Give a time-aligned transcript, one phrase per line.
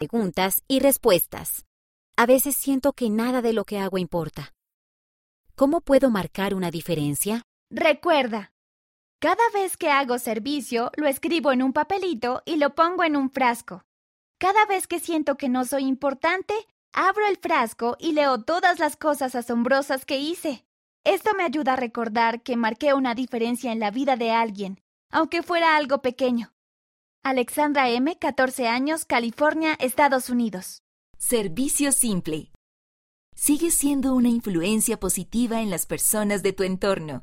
[0.00, 1.66] preguntas y respuestas.
[2.16, 4.54] A veces siento que nada de lo que hago importa.
[5.54, 7.42] ¿Cómo puedo marcar una diferencia?
[7.70, 8.50] Recuerda,
[9.20, 13.30] cada vez que hago servicio, lo escribo en un papelito y lo pongo en un
[13.30, 13.82] frasco.
[14.38, 16.54] Cada vez que siento que no soy importante,
[16.94, 20.64] abro el frasco y leo todas las cosas asombrosas que hice.
[21.04, 24.80] Esto me ayuda a recordar que marqué una diferencia en la vida de alguien,
[25.10, 26.54] aunque fuera algo pequeño.
[27.22, 30.80] Alexandra M., 14 años, California, Estados Unidos.
[31.18, 32.50] Servicio simple.
[33.36, 37.22] Sigue siendo una influencia positiva en las personas de tu entorno.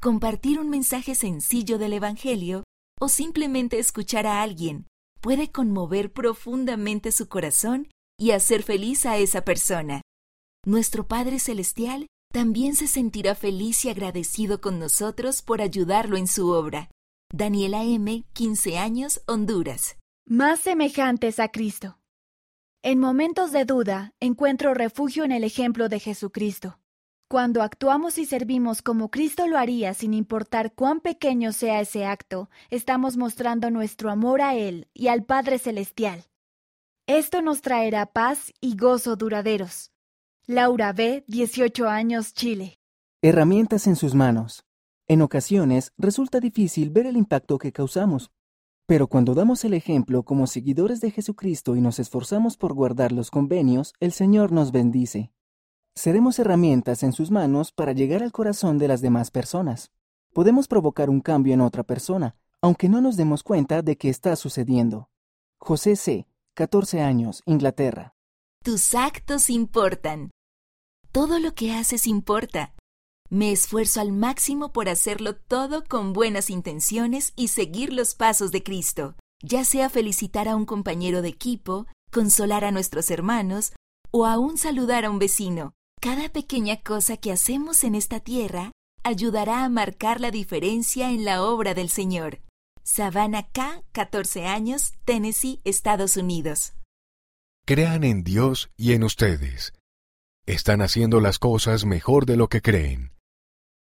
[0.00, 2.64] Compartir un mensaje sencillo del Evangelio
[2.98, 4.86] o simplemente escuchar a alguien
[5.20, 7.88] puede conmover profundamente su corazón
[8.18, 10.00] y hacer feliz a esa persona.
[10.64, 16.48] Nuestro Padre Celestial también se sentirá feliz y agradecido con nosotros por ayudarlo en su
[16.48, 16.88] obra.
[17.36, 19.96] Daniela M., 15 años, Honduras.
[20.24, 21.98] Más semejantes a Cristo.
[22.80, 26.78] En momentos de duda, encuentro refugio en el ejemplo de Jesucristo.
[27.28, 32.50] Cuando actuamos y servimos como Cristo lo haría sin importar cuán pequeño sea ese acto,
[32.70, 36.26] estamos mostrando nuestro amor a Él y al Padre Celestial.
[37.08, 39.90] Esto nos traerá paz y gozo duraderos.
[40.46, 42.78] Laura B., 18 años, Chile.
[43.22, 44.64] Herramientas en sus manos.
[45.06, 48.30] En ocasiones resulta difícil ver el impacto que causamos,
[48.86, 53.30] pero cuando damos el ejemplo como seguidores de Jesucristo y nos esforzamos por guardar los
[53.30, 55.30] convenios, el Señor nos bendice.
[55.94, 59.90] Seremos herramientas en sus manos para llegar al corazón de las demás personas.
[60.32, 64.36] Podemos provocar un cambio en otra persona, aunque no nos demos cuenta de que está
[64.36, 65.10] sucediendo.
[65.58, 68.14] José C., 14 años, Inglaterra.
[68.62, 70.30] Tus actos importan.
[71.12, 72.74] Todo lo que haces importa.
[73.30, 78.62] Me esfuerzo al máximo por hacerlo todo con buenas intenciones y seguir los pasos de
[78.62, 83.72] Cristo, ya sea felicitar a un compañero de equipo, consolar a nuestros hermanos
[84.10, 85.72] o aún saludar a un vecino.
[86.00, 91.42] Cada pequeña cosa que hacemos en esta tierra ayudará a marcar la diferencia en la
[91.42, 92.40] obra del Señor.
[92.82, 96.74] Savannah K., 14 años, Tennessee, Estados Unidos.
[97.66, 99.72] Crean en Dios y en ustedes.
[100.46, 103.12] Están haciendo las cosas mejor de lo que creen.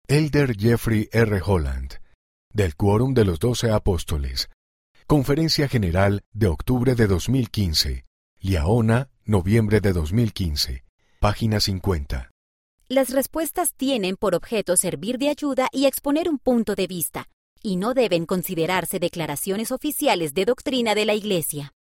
[0.08, 1.40] Elder Jeffrey R.
[1.44, 2.00] Holland,
[2.52, 4.50] del Quórum de los Doce Apóstoles.
[5.06, 8.04] Conferencia General de octubre de 2015.
[8.40, 10.82] Liaona, noviembre de 2015.
[11.20, 12.30] Página 50.
[12.88, 17.28] Las respuestas tienen por objeto servir de ayuda y exponer un punto de vista,
[17.62, 21.74] y no deben considerarse declaraciones oficiales de doctrina de la Iglesia.